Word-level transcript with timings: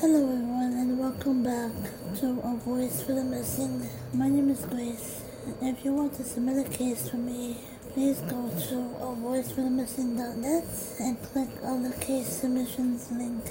Hello 0.00 0.30
everyone 0.30 0.74
and 0.74 0.96
welcome 0.96 1.42
back 1.42 1.72
to 2.20 2.40
A 2.44 2.54
Voice 2.64 3.02
for 3.02 3.14
the 3.14 3.24
Missing. 3.24 3.88
My 4.14 4.28
name 4.28 4.48
is 4.48 4.64
Grace. 4.66 5.24
If 5.60 5.84
you 5.84 5.92
want 5.92 6.14
to 6.14 6.22
submit 6.22 6.64
a 6.64 6.70
case 6.70 7.08
for 7.08 7.16
me, 7.16 7.56
please 7.94 8.20
go 8.20 8.48
to 8.48 8.76
avoiceforthemissing.net 9.02 10.64
and 11.00 11.20
click 11.20 11.48
on 11.64 11.82
the 11.82 11.90
case 11.96 12.28
submissions 12.28 13.10
link. 13.10 13.44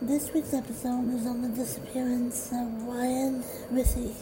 This 0.00 0.32
week's 0.32 0.54
episode 0.54 1.12
is 1.12 1.26
on 1.26 1.42
the 1.42 1.48
disappearance 1.48 2.52
of 2.52 2.68
Ryan 2.84 3.42
Rissy. 3.72 4.14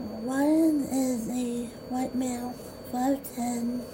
Ryan 0.00 0.86
is 0.90 1.28
a 1.28 1.66
white 1.90 2.14
male, 2.14 2.54
5'10", 2.90 3.84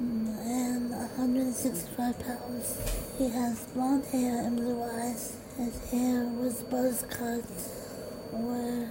and 0.00 0.90
165 0.90 2.18
pounds. 2.18 2.76
He 3.18 3.28
has 3.28 3.66
blonde 3.66 4.06
hair 4.06 4.40
and 4.40 4.56
blue 4.56 4.82
eyes. 4.82 5.36
His 5.60 5.90
hair 5.90 6.24
was 6.24 6.62
buzz 6.62 7.04
cut 7.10 7.44
or 8.32 8.88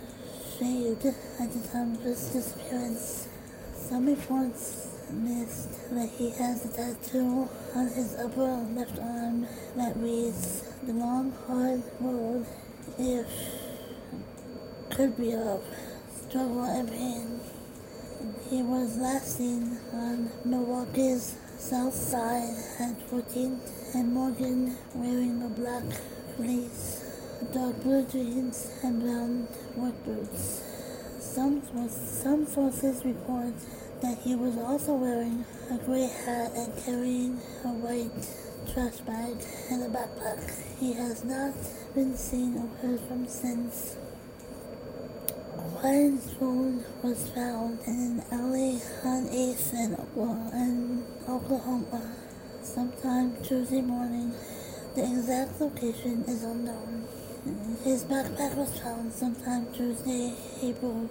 shaved 0.55 1.03
at 1.03 1.51
the 1.51 1.67
time 1.67 1.95
of 1.95 2.01
his 2.03 2.29
disappearance. 2.29 3.27
Some 3.73 4.05
reports 4.05 4.87
list 5.11 5.89
that 5.89 6.09
he 6.09 6.29
has 6.29 6.65
a 6.65 6.69
tattoo 6.69 7.49
on 7.73 7.87
his 7.87 8.15
upper 8.17 8.67
left 8.75 8.99
arm 8.99 9.47
that 9.77 9.97
reads, 9.97 10.61
The 10.83 10.93
long 10.93 11.33
hard 11.47 11.81
road 11.99 12.45
if 12.99 13.25
could 14.91 15.17
be 15.17 15.33
of 15.33 15.63
struggle 16.27 16.65
and 16.65 16.87
pain. 16.87 17.39
He 18.47 18.61
was 18.61 18.95
last 18.99 19.37
seen 19.37 19.79
on 19.91 20.29
Milwaukee's 20.45 21.35
south 21.57 21.95
side 21.95 22.53
at 22.79 23.09
14th 23.09 23.95
and 23.95 24.13
Morgan 24.13 24.77
wearing 24.93 25.41
a 25.41 25.49
black 25.49 25.83
fleece, 26.39 27.03
dark 27.53 27.75
blue 27.83 28.05
jeans, 28.05 28.71
and 28.81 29.01
brown 29.01 29.45
work 29.75 30.05
boots. 30.05 30.63
Some, 31.19 31.61
some 31.91 32.45
sources 32.45 33.03
report 33.03 33.53
that 34.01 34.17
he 34.19 34.35
was 34.35 34.57
also 34.57 34.93
wearing 34.95 35.43
a 35.69 35.77
gray 35.79 36.07
hat 36.07 36.53
and 36.55 36.71
carrying 36.85 37.41
a 37.65 37.73
white 37.75 38.23
trash 38.71 38.99
bag 38.99 39.35
and 39.69 39.83
a 39.83 39.89
backpack. 39.89 40.39
He 40.79 40.93
has 40.93 41.25
not 41.25 41.53
been 41.93 42.15
seen 42.15 42.55
or 42.55 42.69
heard 42.81 43.01
from 43.01 43.27
since. 43.27 43.97
Ryan's 45.83 46.31
phone 46.39 46.85
was 47.03 47.27
found 47.35 47.79
in 47.85 48.21
an 48.21 48.23
alley 48.31 48.79
on 49.03 49.27
8th 49.27 49.73
in 49.73 51.03
Oklahoma 51.27 52.15
sometime 52.63 53.35
Tuesday 53.43 53.81
morning. 53.81 54.33
The 54.95 55.03
exact 55.03 55.61
location 55.61 56.23
is 56.27 56.43
unknown. 56.43 57.07
His 57.83 58.03
backpack 58.05 58.55
was 58.55 58.79
found 58.79 59.13
sometime 59.13 59.67
Tuesday, 59.71 60.33
April 60.63 61.07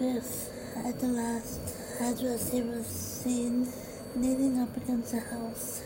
5th, 0.00 0.48
at 0.86 0.98
the 0.98 1.08
last 1.08 1.60
address 2.00 2.50
he 2.50 2.62
was 2.62 2.86
seen 2.86 3.70
leaning 4.16 4.58
up 4.60 4.74
against 4.78 5.12
a 5.12 5.20
house. 5.20 5.82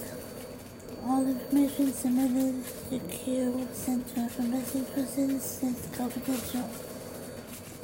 All 1.07 1.27
information 1.27 1.93
submitted 1.93 2.65
to 2.89 2.99
CUE 2.99 3.69
Center 3.73 4.27
for 4.29 4.43
Missing 4.43 4.85
Persons 4.87 5.63
is 5.63 5.87
confidential. 5.97 6.69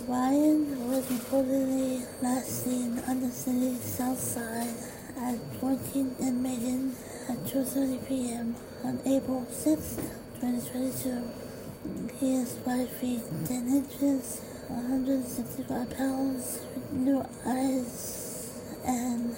Ryan 0.08 0.88
was 0.88 1.04
reportedly 1.06 2.06
last 2.22 2.64
seen 2.64 2.98
on 3.06 3.20
the 3.20 3.30
city's 3.30 3.84
south 3.84 4.18
side 4.18 4.74
at 5.18 5.38
14th 5.60 6.18
and 6.20 6.42
Megan 6.42 6.96
at 7.28 7.36
2.30 7.44 8.08
p.m. 8.08 8.56
on 8.82 8.98
April 9.04 9.46
6, 9.50 9.96
2022. 10.40 11.22
He 12.18 12.34
is 12.34 12.58
5 12.58 12.88
feet 12.90 13.22
10 13.46 13.68
inches, 13.68 14.42
165 14.68 15.90
pounds, 15.96 16.60
blue 16.92 17.24
eyes 17.46 18.60
and 18.86 19.34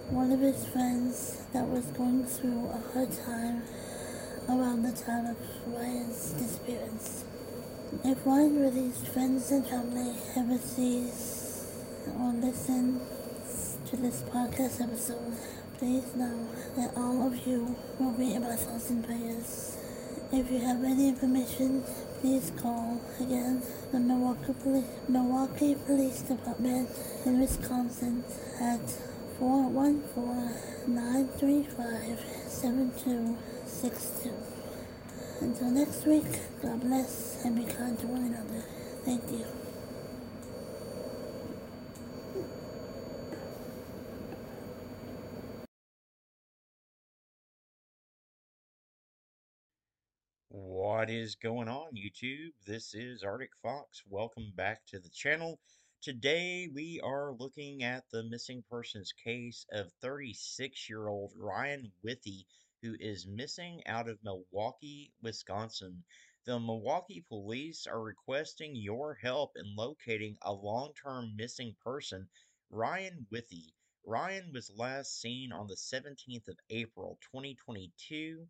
one 0.08 0.32
of 0.32 0.40
his 0.40 0.64
friends 0.68 1.44
that 1.52 1.68
was 1.68 1.84
going 1.92 2.24
through 2.24 2.68
a 2.68 2.80
hard 2.94 3.12
time 3.12 3.62
around 4.48 4.82
the 4.82 4.92
time 4.92 5.26
of 5.26 5.36
Ryan's 5.66 6.32
disappearance. 6.32 7.24
If 8.04 8.26
Ryan 8.26 8.58
Rissy's 8.58 9.08
friends 9.08 9.50
and 9.50 9.66
family 9.66 10.16
ever 10.36 10.58
sees 10.58 11.66
or 12.18 12.32
listen 12.32 13.00
to 13.86 13.96
this 13.96 14.22
podcast 14.22 14.82
episode, 14.82 15.36
Please 15.78 16.14
know 16.14 16.48
that 16.76 16.96
all 16.96 17.26
of 17.26 17.46
you 17.46 17.74
will 17.98 18.12
be 18.12 18.32
in 18.32 18.42
my 18.42 18.54
thoughts 18.54 18.90
and 18.90 19.04
prayers. 19.04 19.76
If 20.32 20.48
you 20.50 20.60
have 20.60 20.84
any 20.84 21.08
information, 21.08 21.82
please 22.20 22.52
call 22.56 23.00
again 23.18 23.60
the 23.90 23.98
Milwaukee 23.98 24.54
Police, 24.62 24.86
Milwaukee 25.08 25.74
Police 25.74 26.22
Department 26.22 26.88
in 27.26 27.40
Wisconsin 27.40 28.22
at 28.60 28.80
414-935-7262. 33.82 34.32
Until 35.40 35.70
next 35.70 36.06
week, 36.06 36.24
God 36.62 36.80
bless 36.80 37.44
and 37.44 37.56
be 37.56 37.64
kind 37.64 37.98
to 37.98 38.06
one 38.06 38.22
another. 38.24 38.64
Thank 39.04 39.30
you. 39.32 39.44
What 50.48 51.10
is 51.10 51.34
going 51.34 51.68
on, 51.68 51.88
YouTube? 51.96 52.52
This 52.66 52.94
is 52.94 53.24
Arctic 53.24 53.50
Fox. 53.62 54.02
Welcome 54.08 54.52
back 54.56 54.86
to 54.86 55.00
the 55.00 55.08
channel. 55.10 55.58
Today 56.00 56.68
we 56.72 57.00
are 57.02 57.32
looking 57.32 57.82
at 57.82 58.04
the 58.12 58.22
missing 58.24 58.62
persons 58.70 59.12
case 59.12 59.66
of 59.72 59.90
36 60.00 60.88
year 60.88 61.08
old 61.08 61.32
Ryan 61.36 61.90
Withee, 62.04 62.46
who 62.84 62.94
is 63.00 63.26
missing 63.26 63.80
out 63.86 64.10
of 64.10 64.22
Milwaukee, 64.22 65.10
Wisconsin. 65.22 66.04
The 66.44 66.60
Milwaukee 66.60 67.24
police 67.26 67.86
are 67.86 68.02
requesting 68.02 68.76
your 68.76 69.14
help 69.14 69.52
in 69.56 69.74
locating 69.74 70.36
a 70.42 70.52
long 70.52 70.92
term 70.92 71.34
missing 71.34 71.74
person, 71.82 72.28
Ryan 72.68 73.26
Withee. 73.30 73.72
Ryan 74.04 74.52
was 74.52 74.70
last 74.76 75.18
seen 75.18 75.50
on 75.50 75.66
the 75.66 75.76
17th 75.76 76.46
of 76.46 76.58
April 76.68 77.18
2022 77.32 78.46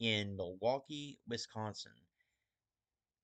in 0.00 0.36
Milwaukee, 0.36 1.20
Wisconsin. 1.28 1.92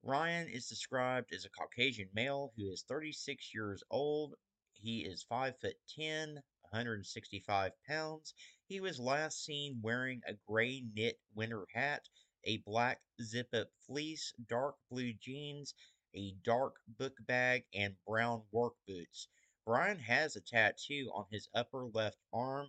Ryan 0.05 0.49
is 0.49 0.69
described 0.69 1.35
as 1.35 1.45
a 1.45 1.51
Caucasian 1.51 2.09
male 2.15 2.53
who 2.57 2.71
is 2.71 2.85
36 2.87 3.53
years 3.53 3.83
old. 3.91 4.37
He 4.75 5.01
is 5.01 5.25
5 5.25 5.59
foot 5.59 5.75
10, 5.99 6.35
165 6.71 7.73
pounds. 7.89 8.33
He 8.69 8.81
was 8.81 8.99
last 8.99 9.45
seen 9.45 9.81
wearing 9.81 10.23
a 10.27 10.35
gray 10.35 10.81
knit 10.81 11.21
winter 11.37 11.69
hat, 11.73 12.09
a 12.43 12.57
black 12.57 13.01
zip 13.23 13.55
up 13.55 13.71
fleece, 13.87 14.35
dark 14.49 14.75
blue 14.91 15.13
jeans, 15.13 15.73
a 16.13 16.33
dark 16.43 16.75
book 16.89 17.17
bag, 17.21 17.65
and 17.73 17.97
brown 18.05 18.45
work 18.51 18.75
boots. 18.85 19.29
Brian 19.65 20.01
has 20.01 20.35
a 20.35 20.41
tattoo 20.41 21.13
on 21.15 21.27
his 21.31 21.49
upper 21.55 21.87
left 21.87 22.19
arm, 22.33 22.69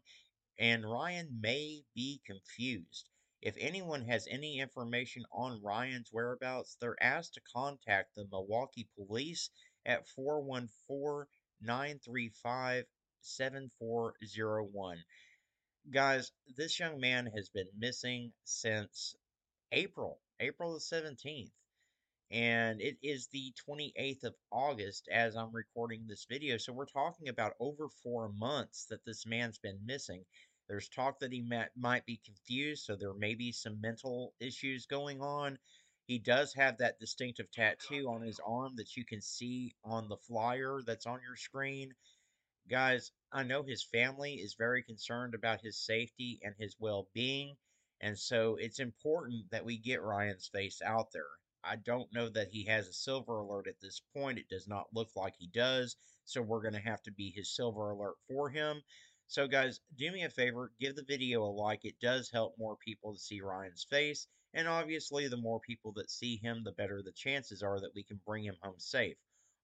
and 0.60 0.88
Ryan 0.88 1.42
may 1.42 1.84
be 1.96 2.22
confused. 2.28 3.10
If 3.42 3.56
anyone 3.58 4.06
has 4.06 4.28
any 4.28 4.60
information 4.60 5.26
on 5.32 5.64
Ryan's 5.64 6.14
whereabouts, 6.14 6.76
they're 6.76 7.02
asked 7.02 7.34
to 7.34 7.42
contact 7.42 8.14
the 8.14 8.28
Milwaukee 8.28 8.88
Police 8.96 9.50
at 9.84 10.08
414 10.10 11.28
935 11.60 12.86
7401. 13.22 15.04
Guys, 15.90 16.34
this 16.58 16.82
young 16.82 17.00
man 17.00 17.28
has 17.34 17.48
been 17.48 17.70
missing 17.78 18.34
since 18.44 19.16
April, 19.72 20.20
April 20.42 20.74
the 20.74 20.80
17th. 20.80 21.52
And 22.30 22.82
it 22.82 22.98
is 23.02 23.28
the 23.28 23.54
28th 23.70 24.26
of 24.26 24.36
August 24.52 25.08
as 25.10 25.38
I'm 25.38 25.54
recording 25.54 26.06
this 26.06 26.26
video. 26.30 26.58
So 26.58 26.74
we're 26.74 26.88
talking 26.88 27.30
about 27.30 27.54
over 27.62 27.88
four 28.04 28.28
months 28.28 28.88
that 28.90 29.06
this 29.06 29.26
man's 29.26 29.60
been 29.60 29.80
missing. 29.86 30.26
There's 30.68 30.90
talk 30.90 31.20
that 31.20 31.32
he 31.32 31.42
might, 31.42 31.70
might 31.78 32.06
be 32.06 32.20
confused, 32.26 32.84
so 32.84 32.98
there 32.98 33.14
may 33.14 33.36
be 33.36 33.54
some 33.54 33.80
mental 33.80 34.34
issues 34.42 34.88
going 34.88 35.22
on. 35.22 35.58
He 36.06 36.20
does 36.20 36.54
have 36.56 36.80
that 36.80 37.00
distinctive 37.00 37.50
tattoo 37.50 38.10
on 38.10 38.24
his 38.24 38.42
arm 38.46 38.76
that 38.76 38.98
you 38.98 39.06
can 39.06 39.22
see 39.22 39.74
on 39.86 40.10
the 40.10 40.18
flyer 40.18 40.82
that's 40.86 41.06
on 41.06 41.22
your 41.26 41.38
screen. 41.38 41.94
Guys, 42.70 43.14
I 43.32 43.44
know 43.44 43.64
his 43.64 43.82
family 43.82 44.42
is 44.42 44.56
very 44.56 44.84
concerned 44.84 45.34
about 45.34 45.62
his 45.62 45.78
safety 45.78 46.42
and 46.44 46.54
his 46.58 46.76
well 46.78 47.08
being, 47.14 47.56
and 48.02 48.20
so 48.20 48.58
it's 48.58 48.80
important 48.80 49.50
that 49.52 49.64
we 49.64 49.78
get 49.78 50.02
Ryan's 50.02 50.50
face 50.50 50.82
out 50.82 51.14
there. 51.14 51.30
I 51.64 51.78
don't 51.78 52.12
know 52.12 52.28
that 52.28 52.50
he 52.50 52.66
has 52.66 52.90
a 52.90 52.94
silver 52.94 53.38
alert 53.38 53.68
at 53.68 53.80
this 53.80 54.02
point. 54.14 54.38
It 54.38 54.50
does 54.50 54.68
not 54.68 54.94
look 54.94 55.16
like 55.16 55.36
he 55.38 55.48
does, 55.48 55.96
so 56.26 56.42
we're 56.42 56.62
going 56.62 56.74
to 56.74 56.82
have 56.82 57.02
to 57.04 57.12
be 57.12 57.32
his 57.32 57.56
silver 57.56 57.92
alert 57.92 58.18
for 58.28 58.50
him. 58.50 58.84
So, 59.28 59.48
guys, 59.48 59.80
do 59.96 60.12
me 60.12 60.24
a 60.24 60.30
favor, 60.30 60.74
give 60.78 60.98
the 60.98 61.04
video 61.04 61.44
a 61.44 61.52
like. 61.52 61.86
It 61.86 62.02
does 62.02 62.30
help 62.30 62.58
more 62.58 62.76
people 62.76 63.14
to 63.14 63.20
see 63.20 63.40
Ryan's 63.40 63.86
face. 63.86 64.28
And 64.54 64.68
obviously, 64.68 65.30
the 65.30 65.38
more 65.38 65.62
people 65.62 65.94
that 65.94 66.12
see 66.12 66.36
him, 66.36 66.66
the 66.66 66.74
better 66.74 67.02
the 67.02 67.14
chances 67.14 67.64
are 67.64 67.80
that 67.80 67.96
we 67.96 68.04
can 68.04 68.20
bring 68.26 68.44
him 68.44 68.58
home 68.62 68.80
safe. 68.80 69.18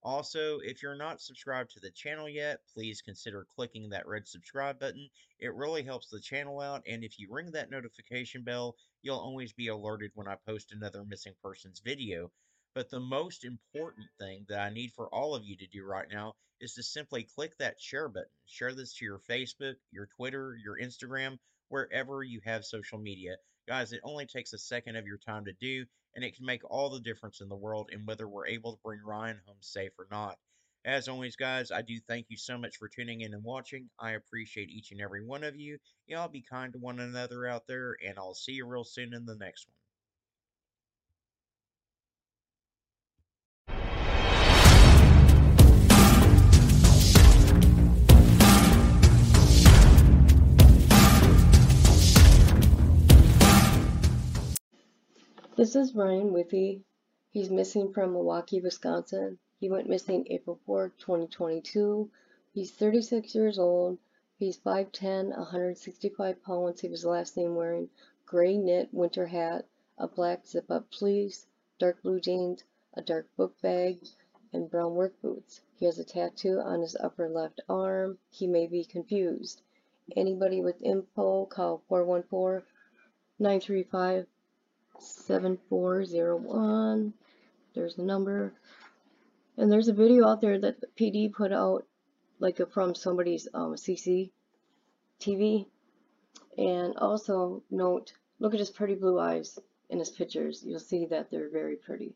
Also, 0.05 0.59
if 0.59 0.83
you're 0.83 0.95
not 0.95 1.21
subscribed 1.21 1.71
to 1.71 1.79
the 1.79 1.89
channel 1.91 2.27
yet, 2.27 2.59
please 2.73 3.01
consider 3.01 3.47
clicking 3.55 3.89
that 3.89 4.05
red 4.05 4.27
subscribe 4.27 4.77
button. 4.77 5.09
It 5.39 5.55
really 5.55 5.81
helps 5.81 6.09
the 6.09 6.19
channel 6.19 6.59
out, 6.59 6.83
and 6.85 7.05
if 7.05 7.17
you 7.17 7.29
ring 7.31 7.51
that 7.51 7.71
notification 7.71 8.43
bell, 8.43 8.75
you'll 9.01 9.17
always 9.17 9.53
be 9.53 9.69
alerted 9.69 10.11
when 10.13 10.27
I 10.27 10.35
post 10.45 10.73
another 10.73 11.05
missing 11.05 11.33
persons 11.41 11.79
video. 11.79 12.31
But 12.75 12.89
the 12.89 12.99
most 12.99 13.45
important 13.45 14.07
thing 14.19 14.45
that 14.49 14.59
I 14.59 14.69
need 14.71 14.91
for 14.93 15.07
all 15.07 15.35
of 15.35 15.45
you 15.45 15.55
to 15.57 15.67
do 15.67 15.85
right 15.85 16.07
now 16.11 16.33
is 16.59 16.73
to 16.73 16.83
simply 16.83 17.23
click 17.23 17.57
that 17.59 17.79
share 17.79 18.09
button. 18.09 18.27
Share 18.45 18.73
this 18.73 18.93
to 18.95 19.05
your 19.05 19.19
Facebook, 19.19 19.75
your 19.91 20.07
Twitter, 20.17 20.57
your 20.61 20.77
Instagram, 20.79 21.37
wherever 21.69 22.23
you 22.23 22.41
have 22.43 22.65
social 22.65 22.97
media. 22.97 23.37
Guys, 23.67 23.93
it 23.93 24.01
only 24.03 24.25
takes 24.25 24.51
a 24.53 24.57
second 24.57 24.97
of 24.97 25.07
your 25.07 25.17
time 25.17 25.45
to 25.45 25.53
do, 25.53 25.85
and 26.15 26.23
it 26.23 26.35
can 26.35 26.45
make 26.45 26.69
all 26.69 26.89
the 26.89 26.99
difference 26.99 27.39
in 27.39 27.47
the 27.47 27.55
world 27.55 27.89
in 27.93 28.05
whether 28.05 28.27
we're 28.27 28.47
able 28.47 28.73
to 28.73 28.81
bring 28.83 28.99
Ryan 29.01 29.39
home 29.45 29.57
safe 29.61 29.97
or 29.97 30.07
not. 30.11 30.37
As 30.85 31.07
always, 31.07 31.37
guys, 31.37 31.71
I 31.71 31.81
do 31.81 31.97
thank 32.01 32.29
you 32.29 32.35
so 32.35 32.57
much 32.57 32.75
for 32.75 32.89
tuning 32.89 33.21
in 33.21 33.33
and 33.33 33.43
watching. 33.43 33.89
I 33.97 34.11
appreciate 34.11 34.69
each 34.69 34.91
and 34.91 34.99
every 34.99 35.23
one 35.23 35.45
of 35.45 35.55
you. 35.55 35.79
Y'all 36.07 36.27
be 36.27 36.41
kind 36.41 36.73
to 36.73 36.79
one 36.79 36.99
another 36.99 37.47
out 37.47 37.65
there, 37.67 37.95
and 38.05 38.17
I'll 38.19 38.33
see 38.33 38.51
you 38.51 38.65
real 38.65 38.83
soon 38.83 39.13
in 39.13 39.25
the 39.25 39.37
next 39.37 39.67
one. 39.67 39.82
This 55.63 55.77
is 55.77 55.95
Ryan 55.95 56.33
Withee. 56.33 56.83
He's 57.29 57.49
missing 57.49 57.93
from 57.93 58.11
Milwaukee, 58.11 58.59
Wisconsin. 58.59 59.39
He 59.61 59.69
went 59.69 59.87
missing 59.87 60.27
April 60.29 60.59
4, 60.65 60.89
2022. 60.89 62.11
He's 62.53 62.73
36 62.73 63.33
years 63.33 63.57
old. 63.57 63.97
He's 64.37 64.57
5'10, 64.57 65.29
165 65.29 66.43
pounds. 66.43 66.81
He 66.81 66.89
was 66.89 67.05
last 67.05 67.35
seen 67.35 67.55
wearing 67.55 67.89
gray 68.25 68.57
knit 68.57 68.89
winter 68.93 69.25
hat, 69.25 69.65
a 69.97 70.05
black 70.05 70.45
zip 70.45 70.69
up 70.69 70.93
fleece, 70.93 71.47
dark 71.79 72.01
blue 72.03 72.19
jeans, 72.19 72.65
a 72.95 73.01
dark 73.01 73.33
book 73.37 73.55
bag, 73.61 74.05
and 74.51 74.69
brown 74.69 74.95
work 74.95 75.13
boots. 75.21 75.61
He 75.77 75.85
has 75.85 75.97
a 75.97 76.03
tattoo 76.03 76.59
on 76.59 76.81
his 76.81 76.97
upper 76.97 77.29
left 77.29 77.61
arm. 77.69 78.19
He 78.29 78.47
may 78.47 78.67
be 78.67 78.83
confused. 78.83 79.61
Anybody 80.13 80.61
with 80.61 80.81
info, 80.81 81.45
call 81.45 81.83
414 81.87 82.67
935 83.39 84.27
7401. 85.03 87.13
There's 87.73 87.95
the 87.95 88.03
number. 88.03 88.53
And 89.57 89.71
there's 89.71 89.87
a 89.87 89.93
video 89.93 90.27
out 90.27 90.41
there 90.41 90.59
that 90.59 90.81
the 90.81 90.87
PD 90.87 91.31
put 91.31 91.51
out, 91.51 91.85
like 92.39 92.59
from 92.71 92.95
somebody's 92.95 93.47
um, 93.53 93.75
CC 93.75 94.31
TV. 95.19 95.67
And 96.57 96.97
also 96.97 97.63
note, 97.69 98.13
look 98.39 98.53
at 98.53 98.59
his 98.59 98.69
pretty 98.69 98.95
blue 98.95 99.19
eyes 99.19 99.59
in 99.89 99.99
his 99.99 100.09
pictures. 100.09 100.63
You'll 100.65 100.79
see 100.79 101.05
that 101.07 101.29
they're 101.29 101.49
very 101.49 101.75
pretty. 101.75 102.15